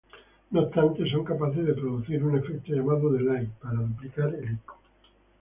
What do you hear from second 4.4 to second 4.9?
eco.